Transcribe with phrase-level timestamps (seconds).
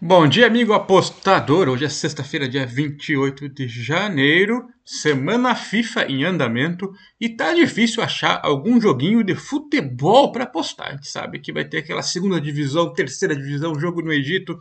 [0.00, 1.68] Bom dia, amigo apostador.
[1.68, 8.40] Hoje é sexta-feira, dia 28 de janeiro, semana FIFA em andamento e tá difícil achar
[8.44, 10.86] algum joguinho de futebol para apostar.
[10.86, 14.56] A gente sabe que vai ter aquela segunda divisão, terceira divisão, jogo no Egito,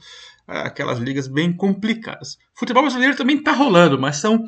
[0.47, 2.39] aquelas ligas bem complicadas.
[2.55, 4.43] Futebol brasileiro também tá rolando, mas são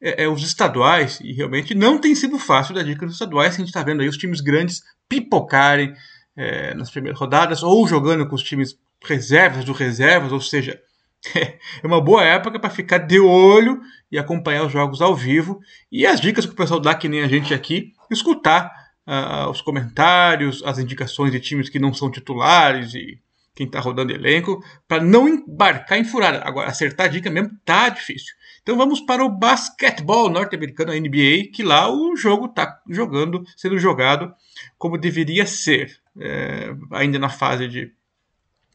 [0.00, 3.54] é, é, os estaduais e realmente não tem sido fácil da dica dos estaduais.
[3.54, 5.92] A gente está vendo aí os times grandes pipocarem
[6.36, 10.80] é, nas primeiras rodadas ou jogando com os times reservas do reservas, ou seja,
[11.34, 15.60] é uma boa época para ficar de olho e acompanhar os jogos ao vivo
[15.90, 18.70] e as dicas que o pessoal dá, que nem a gente aqui, escutar
[19.06, 23.20] uh, os comentários, as indicações de times que não são titulares e
[23.54, 26.40] quem está rodando elenco, para não embarcar em furada.
[26.44, 28.32] Agora, acertar a dica mesmo tá difícil.
[28.62, 33.76] Então vamos para o basquetebol norte-americano, a NBA, que lá o jogo está jogando, sendo
[33.76, 34.32] jogado
[34.78, 37.90] como deveria ser, é, ainda na fase de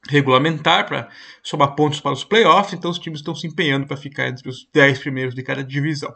[0.10, 1.10] regulamentar para
[1.42, 4.68] somar pontos para os playoffs, então os times estão se empenhando para ficar entre os
[4.74, 6.14] 10 primeiros de cada divisão.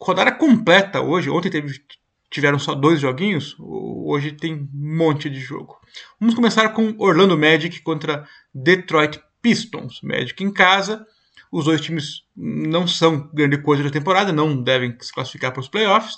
[0.00, 1.78] Rodada completa hoje, ontem teve,
[2.30, 5.78] tiveram só dois joguinhos, hoje tem um monte de jogo.
[6.18, 10.00] Vamos começar com Orlando Magic contra Detroit Pistons.
[10.02, 11.06] Magic em casa,
[11.52, 15.68] os dois times não são grande coisa da temporada, não devem se classificar para os
[15.68, 16.16] playoffs,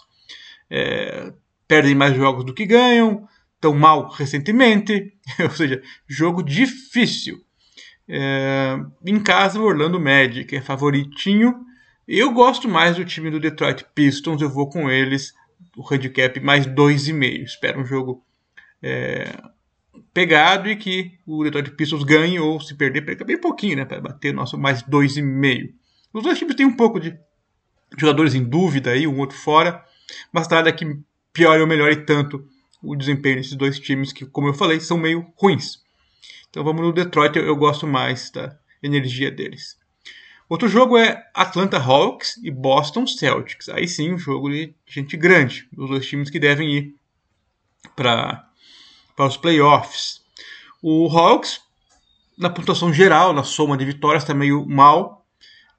[0.70, 1.32] é,
[1.66, 3.26] perdem mais jogos do que ganham,
[3.62, 7.40] tão mal recentemente, ou seja, jogo difícil.
[8.08, 11.54] É, em casa, o Orlando Magic é favoritinho.
[12.06, 15.32] Eu gosto mais do time do Detroit Pistons, eu vou com eles,
[15.76, 17.44] o handicap mais 2,5.
[17.44, 18.24] Espero um jogo
[18.82, 19.32] é,
[20.12, 24.00] pegado e que o Detroit Pistons ganhe ou se perder, perca bem pouquinho, né, para
[24.00, 25.72] bater nosso mais 2,5.
[26.12, 27.16] Os dois times têm um pouco de
[27.96, 29.82] jogadores em dúvida aí, um outro fora,
[30.32, 30.84] mas nada que
[31.32, 32.44] piore ou melhore tanto
[32.82, 35.80] o desempenho desses dois times que, como eu falei, são meio ruins.
[36.50, 39.78] Então vamos no Detroit, eu, gosto mais da energia deles.
[40.48, 43.70] Outro jogo é Atlanta Hawks e Boston Celtics.
[43.70, 45.66] Aí sim, um jogo de gente grande.
[45.74, 46.94] Os dois times que devem ir
[47.96, 48.44] para
[49.18, 50.20] os playoffs.
[50.82, 51.60] O Hawks,
[52.36, 55.24] na pontuação geral, na soma de vitórias, está meio mal.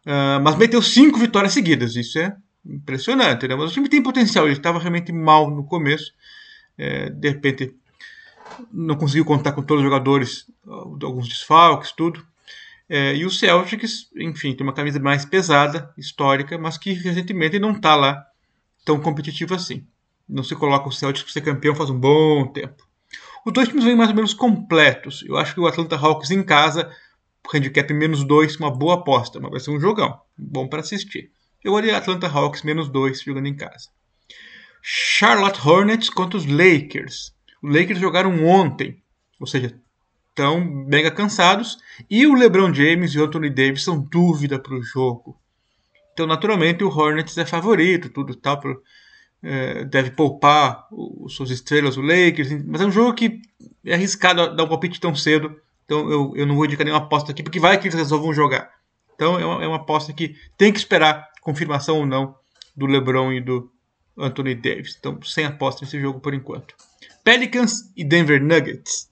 [0.06, 1.96] Uh, mas meteu cinco vitórias seguidas.
[1.96, 3.48] Isso é impressionante.
[3.48, 3.56] Né?
[3.56, 4.46] Mas o time tem potencial.
[4.46, 6.12] Ele estava realmente mal no começo
[6.78, 7.76] é, de repente
[8.72, 12.26] não conseguiu contar com todos os jogadores, alguns desfalques, tudo.
[12.90, 17.72] É, e o Celtics, enfim, tem uma camisa mais pesada, histórica, mas que recentemente não
[17.72, 18.26] está lá
[18.86, 19.86] tão competitivo assim.
[20.28, 22.88] Não se coloca o Celtics para ser campeão faz um bom tempo.
[23.46, 25.24] Os dois times vêm mais ou menos completos.
[25.28, 26.90] Eu acho que o Atlanta Hawks em casa,
[27.54, 31.32] handicap menos 2, uma boa aposta, mas vai ser um jogão, bom para assistir.
[31.64, 33.90] Eu olhei Atlanta Hawks menos 2 jogando em casa.
[34.86, 37.34] Charlotte Hornets contra os Lakers.
[37.62, 39.02] Os Lakers jogaram ontem,
[39.40, 39.80] ou seja,
[40.28, 41.78] estão mega cansados.
[42.10, 45.40] E o LeBron James e o Anthony Davis são dúvida para o jogo.
[46.12, 48.62] Então, naturalmente, o Hornets é favorito, tudo tal.
[49.42, 52.50] É, deve poupar os, suas estrelas, o Lakers.
[52.66, 53.42] Mas é um jogo que
[53.86, 55.56] é arriscado dar um palpite tão cedo.
[55.86, 58.70] Então, eu, eu não vou indicar nenhuma aposta aqui, porque vai que eles resolvam jogar.
[59.16, 62.36] Então, é uma, é uma aposta que tem que esperar confirmação ou não
[62.76, 63.72] do LeBron e do,
[64.18, 64.96] Anthony Davis.
[64.98, 66.76] Então, sem aposta nesse jogo por enquanto.
[67.24, 69.12] Pelicans e Denver Nuggets.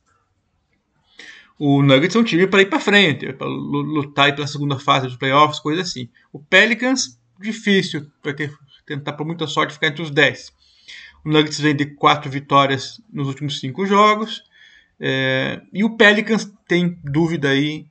[1.58, 5.16] O Nuggets é um time para ir para frente, para lutar pela segunda fase dos
[5.16, 6.10] playoffs, coisa assim.
[6.34, 8.52] O Pelicans, difícil, vai ter,
[8.86, 10.52] tentar por muita sorte ficar entre os 10.
[11.24, 14.44] O Nuggets vem de 4 vitórias nos últimos 5 jogos.
[15.00, 17.86] É, e o Pelicans tem dúvida aí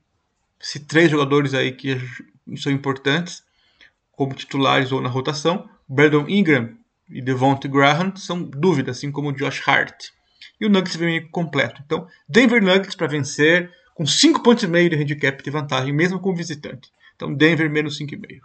[0.58, 1.96] se três jogadores aí que
[2.56, 3.42] são importantes
[4.12, 5.68] como titulares ou na rotação.
[5.88, 6.76] Brandon Ingram
[7.10, 10.08] e Devonte Graham são dúvidas, assim como o Josh Hart.
[10.60, 11.82] E o Nuggets vem completo.
[11.84, 16.20] Então, Denver Nuggets para vencer com 5 pontos e meio de handicap de vantagem, mesmo
[16.20, 16.90] com visitante.
[17.16, 18.40] Então, Denver menos 5,5.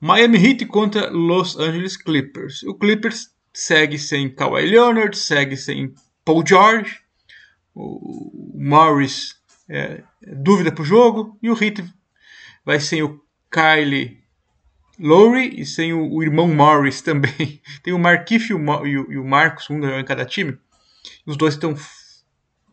[0.00, 2.62] Miami Heat contra Los Angeles Clippers.
[2.62, 5.92] O Clippers segue sem Kawhi Leonard, segue sem
[6.24, 7.00] Paul George.
[7.74, 9.36] O Morris
[9.68, 11.36] é dúvida para o jogo.
[11.42, 11.84] E o Heat
[12.64, 14.22] vai sem o Kylie
[14.98, 17.60] Lowry e sem o, o, irmão Morris também.
[17.82, 20.58] Tem o Markif e o, e o, e o Marcos, um em cada time.
[21.24, 21.74] Os dois estão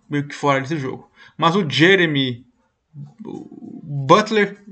[0.10, 1.10] meio que fora desse jogo.
[1.38, 2.45] Mas o Jeremy
[2.94, 4.63] Butler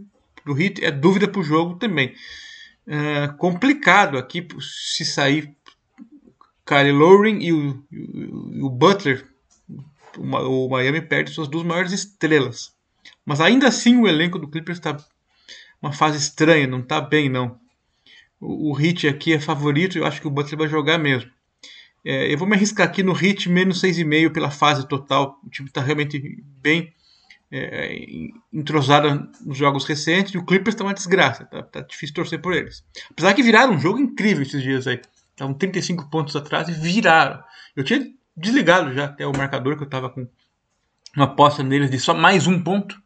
[0.45, 2.15] do Heat é dúvida para o jogo também.
[2.85, 5.55] É complicado aqui se sair
[6.65, 9.27] Kyle Lowry e o, e o Butler.
[10.17, 12.73] O Miami perde suas duas maiores estrelas.
[13.25, 14.97] Mas ainda assim o elenco do Clippers está
[15.83, 17.59] uma fase estranha, não está bem não.
[18.39, 21.29] O, o Hit aqui é favorito, eu acho que o Butler vai jogar mesmo.
[22.05, 25.39] É, eu vou me arriscar aqui no Hit menos 6,5 pela fase total.
[25.45, 26.93] O time está realmente bem
[27.51, 27.97] é,
[28.51, 32.53] entrosada nos jogos recentes, e o Clippers tá uma desgraça, tá, tá difícil torcer por
[32.53, 32.83] eles.
[33.11, 34.99] Apesar que viraram um jogo incrível esses dias aí.
[35.31, 37.43] Estavam 35 pontos atrás e viraram.
[37.75, 40.27] Eu tinha desligado já até o marcador, que eu tava com
[41.15, 43.01] uma aposta neles de só mais um ponto.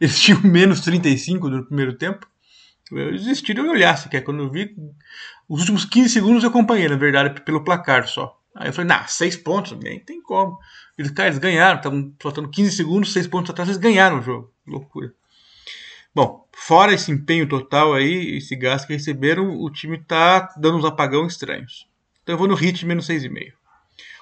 [0.00, 2.26] Eles tinham menos 35 no primeiro tempo.
[2.90, 4.22] Eu desisti de olhar, se quer.
[4.22, 4.74] Quando eu vi,
[5.48, 8.36] os últimos 15 segundos eu acompanhei, na verdade, pelo placar só.
[8.54, 10.58] Aí eu falei, nah, 6 pontos, nem tem como.
[10.98, 14.52] Eles, cara, eles ganharam, estavam faltando 15 segundos, 6 pontos atrás, eles ganharam o jogo.
[14.66, 15.14] Loucura.
[16.12, 20.84] Bom, fora esse empenho total aí, esse gasto que receberam, o time tá dando uns
[20.84, 21.86] apagão estranhos.
[22.22, 23.52] Então eu vou no hit menos 6,5.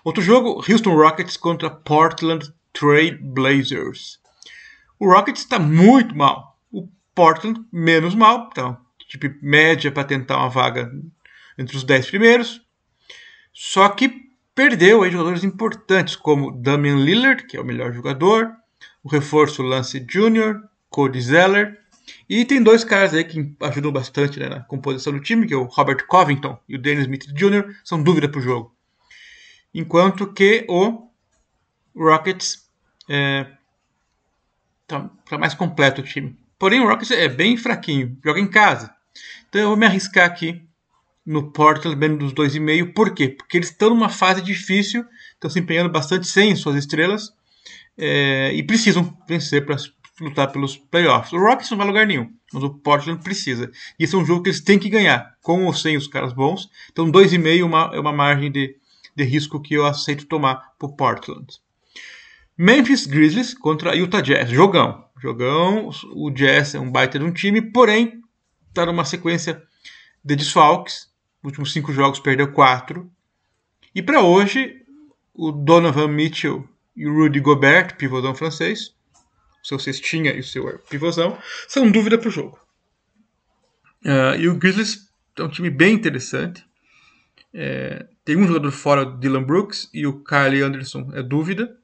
[0.04, 4.20] Outro jogo, Houston Rockets contra Portland Trail Blazers.
[4.98, 6.58] O Rockets está muito mal.
[6.70, 8.76] O Portland menos mal, então,
[9.08, 10.92] tipo média para tentar uma vaga
[11.56, 12.60] entre os 10 primeiros.
[13.52, 18.52] Só que perdeu aí jogadores importantes como Damian Lillard, que é o melhor jogador,
[19.02, 20.60] o reforço Lance Jr.,
[20.90, 21.78] Cody Zeller,
[22.28, 25.56] e tem dois caras aí que ajudam bastante né, na composição do time, que é
[25.56, 28.74] o Robert Covington e o Dennis Smith Jr., são dúvida para o jogo.
[29.74, 31.08] Enquanto que o
[31.94, 32.68] Rockets
[33.08, 33.46] é,
[34.88, 36.36] tá, tá, mais completo o time.
[36.58, 38.92] Porém, o Rockets é bem fraquinho, joga em casa.
[39.48, 40.60] Então eu vou me arriscar aqui
[41.24, 42.92] no Portland menos dos 2,5.
[42.94, 43.28] Por quê?
[43.28, 45.04] Porque eles estão numa fase difícil,
[45.34, 47.32] estão se empenhando bastante sem suas estrelas
[47.96, 49.76] é, e precisam vencer para
[50.20, 51.32] lutar pelos playoffs.
[51.32, 53.70] O Rockets não vai lugar nenhum, mas o Portland precisa.
[53.98, 56.32] E esse é um jogo que eles têm que ganhar, com ou sem os caras
[56.32, 56.68] bons.
[56.90, 58.74] Então 2,5 é uma, é uma margem de,
[59.14, 61.46] de risco que eu aceito tomar para o Portland.
[62.58, 64.50] Memphis Grizzlies contra Utah Jazz.
[64.50, 65.06] Jogão.
[65.16, 65.90] Jogão.
[66.12, 68.20] O Jazz é um baita de um time, porém
[68.68, 69.62] está numa sequência
[70.24, 71.08] de desfalques
[71.42, 73.10] últimos cinco jogos perdeu quatro.
[73.94, 74.84] E para hoje,
[75.34, 78.94] o Donovan Mitchell e o Rudy Gobert, pivôzão francês,
[79.62, 82.58] o seu cestinha e o seu pivôzão, são dúvida para o jogo.
[84.04, 86.64] Uh, e o Grizzlies é um time bem interessante.
[87.52, 91.76] É, tem um jogador fora, o Dylan Brooks, e o Kyle Anderson é dúvida.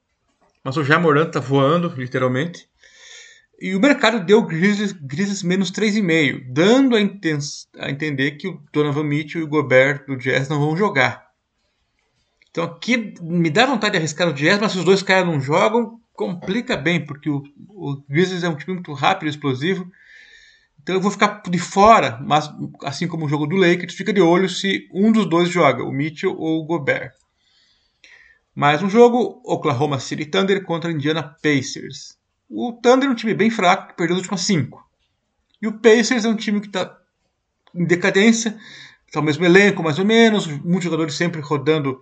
[0.64, 2.66] Mas o Jamoran está voando, literalmente.
[3.60, 9.04] E o mercado deu Grizzlies, Grizzlies menos 3,5, dando a, a, entender que o Donovan
[9.04, 11.28] Mitchell e o Gobert do Jazz não vão jogar.
[12.50, 15.40] Então aqui me dá vontade de arriscar no Jazz, mas se os dois caras não
[15.40, 19.86] jogam, complica bem, porque o, o Grizzlies é um time muito rápido e explosivo.
[20.82, 22.50] Então eu vou ficar de fora, mas
[22.82, 25.92] assim como o jogo do Lakers, fica de olho se um dos dois joga, o
[25.92, 27.12] Mitchell ou o Gobert.
[28.56, 32.16] Mais um jogo, Oklahoma City Thunder contra Indiana Pacers.
[32.48, 34.88] O Thunder é um time bem fraco, que perdeu as últimas cinco.
[35.60, 36.96] E o Pacers é um time que está
[37.74, 38.56] em decadência,
[39.08, 42.00] está o mesmo elenco, mais ou menos, muitos jogadores sempre rodando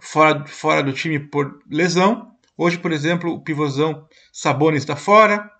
[0.00, 2.32] fora, fora do time por lesão.
[2.56, 5.50] Hoje, por exemplo, o pivôzão Sabonis está fora,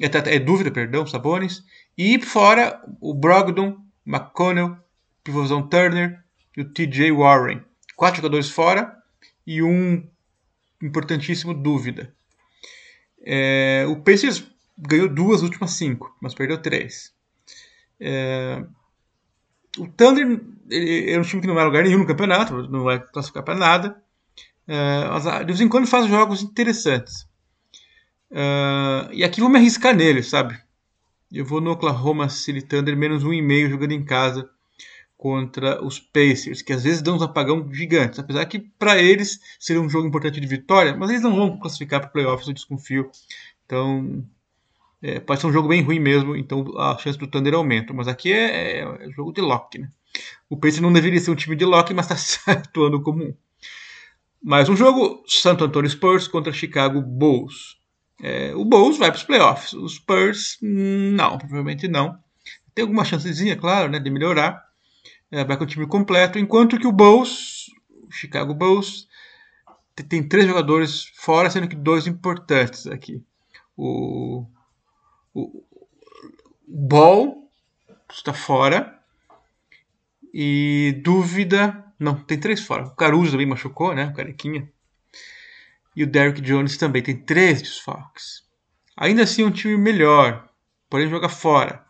[0.00, 1.62] é, é, dúvida, perdão, Sabonis.
[1.96, 4.76] E fora o Brogdon, McConnell,
[5.22, 6.18] pivôzão Turner
[6.56, 7.62] e o TJ Warren.
[7.94, 8.99] Quatro jogadores fora
[9.50, 10.08] e um
[10.80, 12.14] importantíssimo dúvida.
[13.20, 14.48] É, o Pacers
[14.78, 17.12] ganhou duas últimas cinco, mas perdeu três.
[17.98, 18.64] É,
[19.76, 23.42] o Thunder é um time que não vai lugar nenhum no campeonato, não vai classificar
[23.42, 24.00] para nada.
[24.68, 27.26] É, mas ah, de vez em quando faz jogos interessantes.
[28.30, 30.56] É, e aqui vou me arriscar nele, sabe?
[31.32, 34.48] Eu vou no Oklahoma City Thunder menos um e meio jogando em casa
[35.20, 39.82] contra os Pacers, que às vezes dão uns apagão gigantes, apesar que para eles seria
[39.82, 43.10] um jogo importante de vitória, mas eles não vão classificar para playoffs, eu desconfio.
[43.66, 44.24] Então,
[45.02, 47.92] é, pode ser um jogo bem ruim mesmo, então a chance do Thunder aumenta.
[47.92, 49.90] Mas aqui é, é, é jogo de lock, né?
[50.48, 53.34] O Pacers não deveria ser um time de lock, mas está atuando como um.
[54.42, 57.76] Mais um jogo, Santo Antonio Spurs contra Chicago Bulls.
[58.22, 62.18] É, o Bulls vai para os playoffs, os Spurs não, provavelmente não.
[62.74, 64.69] Tem alguma chancezinha, claro, né, de melhorar,
[65.30, 69.08] é, vai com o time completo, enquanto que o Bulls, o Chicago Bulls,
[70.08, 73.22] tem três jogadores fora, sendo que dois importantes aqui.
[73.76, 74.46] O,
[75.34, 75.62] o,
[76.66, 77.50] Ball
[78.10, 78.98] está fora.
[80.32, 81.84] E dúvida.
[81.98, 82.84] Não, tem três fora.
[82.84, 84.06] O Caruso também machucou, né?
[84.06, 84.70] O Carequinha.
[85.94, 87.02] E o Derrick Jones também.
[87.02, 88.44] Tem três desfalques.
[88.96, 90.48] Ainda assim, é um time melhor.
[90.88, 91.84] Porém, joga fora.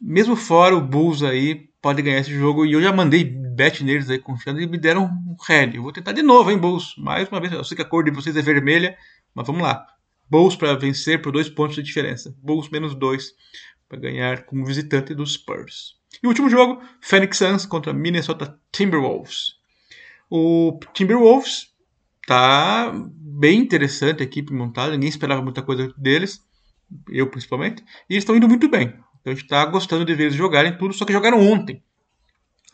[0.00, 2.66] Mesmo fora, o Bulls aí pode ganhar esse jogo.
[2.66, 5.76] E eu já mandei bet neles aí confiando e me deram um head.
[5.76, 6.94] Eu vou tentar de novo, hein, Bulls.
[6.98, 8.96] Mais uma vez, eu sei que a cor de vocês é vermelha,
[9.34, 9.86] mas vamos lá.
[10.30, 12.34] Bulls para vencer por dois pontos de diferença.
[12.42, 13.32] Bulls menos dois
[13.88, 15.96] para ganhar como visitante dos Spurs.
[16.22, 19.56] E o último jogo, Phoenix Suns contra Minnesota Timberwolves.
[20.30, 21.68] O Timberwolves
[22.26, 26.44] tá bem interessante a equipe montada, ninguém esperava muita coisa deles,
[27.08, 28.92] eu principalmente, e eles estão indo muito bem.
[29.28, 31.82] Então a gente está gostando de ver eles jogarem tudo, só que jogaram ontem.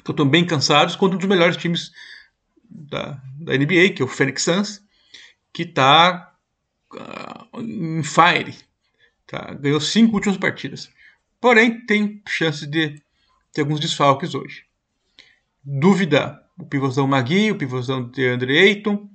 [0.01, 1.91] Então estão bem cansados contra um dos melhores times
[2.71, 4.83] da, da NBA, que é o Phoenix Suns,
[5.53, 6.33] que está
[6.93, 8.57] uh, ah, em fire.
[9.27, 9.55] Tá?
[9.55, 10.89] Ganhou cinco últimas partidas.
[11.41, 13.03] Porém, tem chance de
[13.53, 14.65] ter alguns desfalques hoje.
[15.65, 19.09] Dúvida: o pivôzão Magui, o pivôzão de Andre Ayton,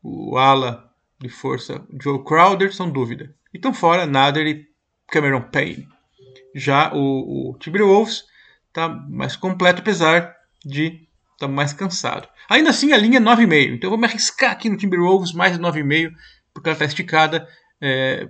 [0.00, 3.34] o ala de força Joe Crowder são dúvida.
[3.52, 4.68] E estão fora Nader e
[5.08, 5.93] Cameron Payne.
[6.54, 7.58] Já o, o
[8.68, 10.34] está mais completo, apesar
[10.64, 10.86] de
[11.32, 12.28] estar tá mais cansado.
[12.48, 13.74] Ainda assim, a linha é 9,5.
[13.74, 16.12] Então eu vou me arriscar aqui no Timberwolves mais de 9,5,
[16.52, 17.48] porque ela está esticada,
[17.80, 18.28] é,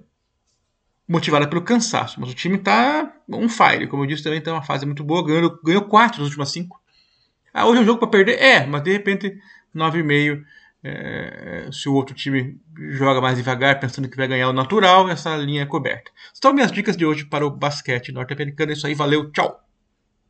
[1.09, 2.21] motivada pelo cansaço.
[2.21, 3.87] Mas o time está on fire.
[3.87, 5.25] Como eu disse, também está uma fase muito boa.
[5.25, 6.81] Ganhou, ganhou 4 nas últimas 5.
[7.53, 8.41] Ah, hoje é um jogo para perder?
[8.41, 9.39] É, mas de repente
[9.75, 10.43] 9,5
[10.85, 12.61] é, se o outro time
[12.91, 16.11] joga mais devagar, pensando que vai ganhar o natural, essa linha é coberta.
[16.35, 18.71] São minhas dicas de hoje para o basquete norte-americano.
[18.71, 19.64] É isso aí, valeu, tchau!